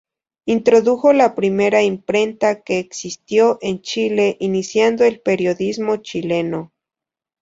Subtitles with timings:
[0.51, 6.73] Introdujo la primera imprenta que existió en Chile iniciando el periodismo chileno.